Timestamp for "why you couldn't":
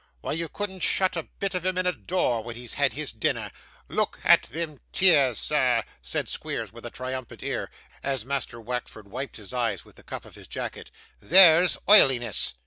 0.21-0.79